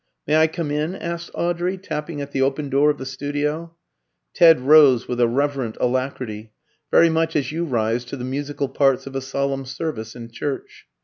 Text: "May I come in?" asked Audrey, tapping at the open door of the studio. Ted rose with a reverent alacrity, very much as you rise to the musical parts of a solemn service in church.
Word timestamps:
"May 0.25 0.35
I 0.35 0.47
come 0.47 0.71
in?" 0.71 0.95
asked 0.95 1.29
Audrey, 1.35 1.77
tapping 1.77 2.21
at 2.21 2.31
the 2.31 2.41
open 2.41 2.69
door 2.69 2.89
of 2.89 2.97
the 2.97 3.05
studio. 3.05 3.75
Ted 4.33 4.59
rose 4.61 5.07
with 5.07 5.21
a 5.21 5.27
reverent 5.27 5.77
alacrity, 5.79 6.53
very 6.89 7.11
much 7.11 7.35
as 7.35 7.51
you 7.51 7.65
rise 7.65 8.03
to 8.05 8.17
the 8.17 8.25
musical 8.25 8.67
parts 8.67 9.05
of 9.05 9.15
a 9.15 9.21
solemn 9.21 9.63
service 9.63 10.15
in 10.15 10.31
church. 10.31 10.87